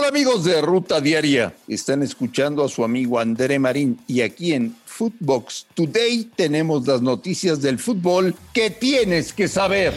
[0.00, 4.74] Hola amigos de Ruta Diaria, están escuchando a su amigo André Marín y aquí en
[4.86, 9.92] Footbox Today tenemos las noticias del fútbol que tienes que saber.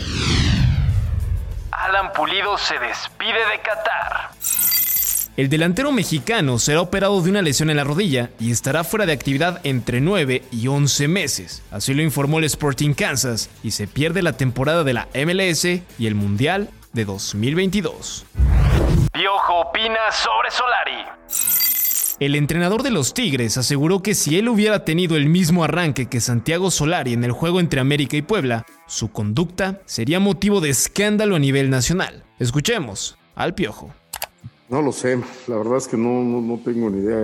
[1.72, 4.32] Alan Pulido se despide de Qatar.
[5.38, 9.14] El delantero mexicano será operado de una lesión en la rodilla y estará fuera de
[9.14, 11.64] actividad entre 9 y 11 meses.
[11.72, 16.08] Así lo informó el Sporting Kansas y se pierde la temporada de la MLS y
[16.08, 18.26] el Mundial de 2022.
[19.14, 22.18] Piojo opina sobre Solari.
[22.20, 26.20] El entrenador de los Tigres aseguró que si él hubiera tenido el mismo arranque que
[26.20, 31.36] Santiago Solari en el juego entre América y Puebla, su conducta sería motivo de escándalo
[31.36, 32.24] a nivel nacional.
[32.40, 33.94] Escuchemos al Piojo.
[34.70, 37.20] No lo sé, la verdad es que no, no, tengo ni idea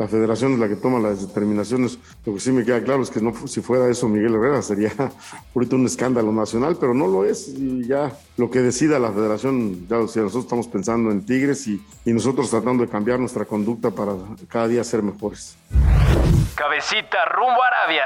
[0.00, 1.98] la federación es la que toma las determinaciones.
[2.24, 4.90] Lo que sí me queda claro es que no, si fuera eso Miguel Herrera sería
[5.54, 7.48] ahorita un escándalo nacional, pero no lo es.
[7.48, 11.84] Y ya lo que decida la federación, ya si nosotros estamos pensando en Tigres y,
[12.06, 14.14] y nosotros tratando de cambiar nuestra conducta para
[14.48, 15.54] cada día ser mejores.
[16.54, 18.04] Cabecita rumbo a Arabia.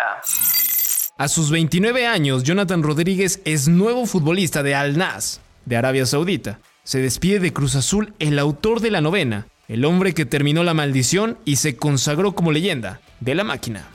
[1.16, 6.58] A sus 29 años, Jonathan Rodríguez es nuevo futbolista de Al Nas, de Arabia Saudita.
[6.82, 10.74] Se despide de Cruz Azul el autor de la novena, el hombre que terminó la
[10.74, 13.88] maldición y se consagró como leyenda de la máquina.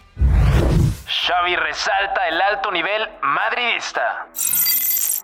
[1.06, 4.28] Xavi resalta el alto nivel madridista.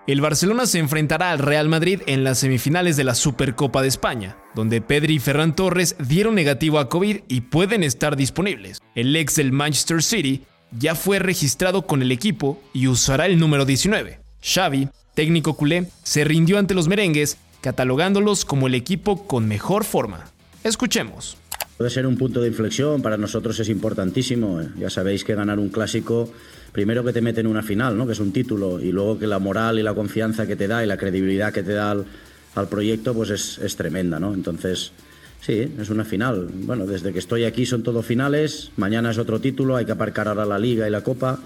[0.08, 4.38] El Barcelona se enfrentará al Real Madrid en las semifinales de la Supercopa de España,
[4.54, 8.84] donde Pedri y Ferran Torres dieron negativo a COVID y pueden estar disponibles.
[8.94, 13.66] El ex del Manchester City ya fue registrado con el equipo y usará el número
[13.66, 14.20] 19.
[14.44, 20.26] Xavi, técnico culé, se rindió ante los merengues, catalogándolos como el equipo con mejor forma.
[20.66, 21.38] Escuchemos.
[21.78, 24.60] Puede ser un punto de inflexión, para nosotros es importantísimo.
[24.62, 24.68] ¿eh?
[24.80, 26.28] Ya sabéis que ganar un clásico,
[26.72, 28.08] primero que te mete en una final, ¿no?
[28.08, 30.84] que es un título, y luego que la moral y la confianza que te da
[30.84, 34.20] y la credibilidad que te da al, proyecto, pues es, tremenda.
[34.20, 34.34] ¿no?
[34.34, 34.92] Entonces,
[35.40, 36.50] sí, es una final.
[36.52, 40.30] Bueno, desde que estoy aquí son todo finales, mañana es otro título, hay que aparcar
[40.30, 41.42] ahora la liga y la copa.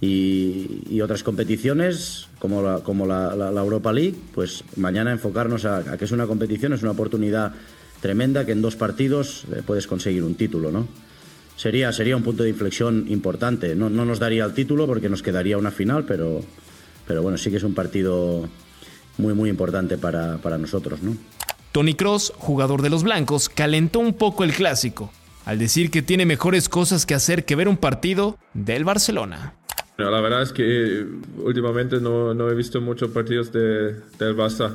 [0.00, 6.04] Y, otras competiciones como, la, como la, Europa League, pues mañana enfocarnos a, a que
[6.04, 7.54] es una competición, es una oportunidad
[8.02, 10.86] tremenda que en dos partidos eh, puedes conseguir un título, ¿no?
[11.56, 13.74] Sería, sería un punto de inflexión importante.
[13.74, 16.40] No, nos daría el título porque nos quedaría una final, pero,
[17.06, 18.48] pero bueno, sí que es un partido
[19.18, 21.16] muy, muy importante para, para nosotros, ¿no?
[21.70, 25.12] Tony Cross, jugador de los blancos, calentó un poco el clásico,
[25.44, 29.54] al decir que tiene mejores cosas que hacer que ver un partido del Barcelona.
[29.98, 34.74] La verdad es que últimamente no, no he visto muchos partidos de, del Barça.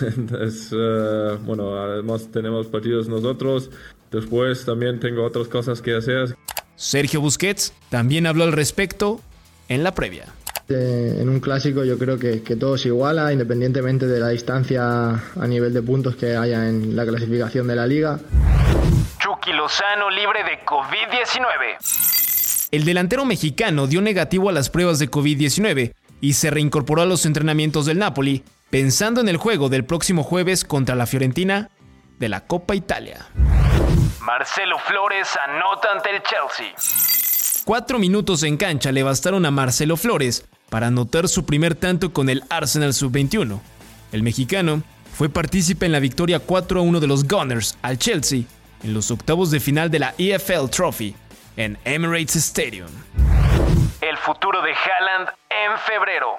[0.16, 3.70] entonces, eh, bueno, además tenemos partidos nosotros.
[4.10, 6.36] Después también tengo otras cosas que hacer.
[6.76, 9.20] Sergio Busquets también habló al respecto
[9.68, 10.26] en la previa.
[10.68, 15.46] En un clásico yo creo que, que todo se iguala, independientemente de la distancia a
[15.48, 18.20] nivel de puntos que haya en la clasificación de la liga.
[19.18, 22.19] Chucky Lozano libre de COVID-19.
[22.70, 27.26] El delantero mexicano dio negativo a las pruebas de COVID-19 y se reincorporó a los
[27.26, 31.68] entrenamientos del Napoli, pensando en el juego del próximo jueves contra la Fiorentina
[32.20, 33.26] de la Copa Italia.
[34.24, 36.72] Marcelo Flores anota ante el Chelsea.
[37.64, 42.28] Cuatro minutos en cancha le bastaron a Marcelo Flores para anotar su primer tanto con
[42.28, 43.58] el Arsenal Sub-21.
[44.12, 48.44] El mexicano fue partícipe en la victoria 4 1 de los Gunners al Chelsea
[48.84, 51.16] en los octavos de final de la EFL Trophy
[51.60, 52.88] en Emirates Stadium.
[54.00, 56.38] El futuro de Haaland en febrero.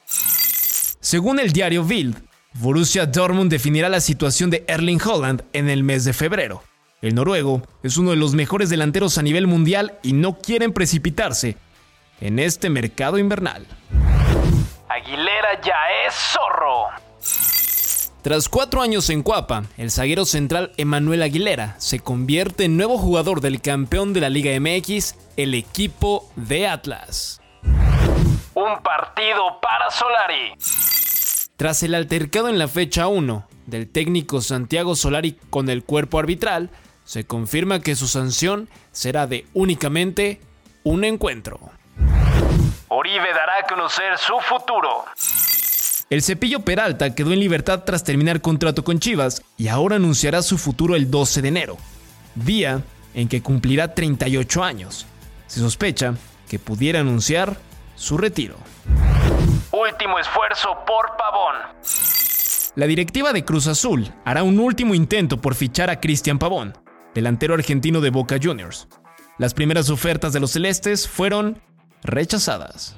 [1.00, 2.18] Según el diario Bild,
[2.54, 6.64] Borussia Dortmund definirá la situación de Erling Haaland en el mes de febrero.
[7.04, 11.56] El noruego es uno de los mejores delanteros a nivel mundial y no quieren precipitarse
[12.20, 13.68] en este mercado invernal.
[14.90, 17.11] Aguilera ya es zorro.
[18.22, 23.42] Tras cuatro años en Cuapa, el zaguero central Emanuel Aguilera se convierte en nuevo jugador
[23.42, 27.42] del campeón de la Liga MX, el equipo de Atlas.
[28.54, 30.54] Un partido para Solari.
[31.58, 36.70] Tras el altercado en la fecha 1 del técnico Santiago Solari con el cuerpo arbitral,
[37.04, 40.40] se confirma que su sanción será de únicamente
[40.84, 41.60] un encuentro.
[42.88, 45.06] Oribe dará a conocer su futuro.
[46.12, 50.58] El cepillo Peralta quedó en libertad tras terminar contrato con Chivas y ahora anunciará su
[50.58, 51.78] futuro el 12 de enero,
[52.36, 55.06] día en que cumplirá 38 años.
[55.48, 56.16] Se sospecha
[56.50, 57.56] que pudiera anunciar
[57.96, 58.58] su retiro.
[59.72, 61.56] Último esfuerzo por Pavón.
[62.76, 66.74] La directiva de Cruz Azul hará un último intento por fichar a Cristian Pavón,
[67.16, 68.90] delantero argentino de Boca Juniors.
[69.38, 71.62] Las primeras ofertas de los celestes fueron
[72.04, 72.98] rechazadas.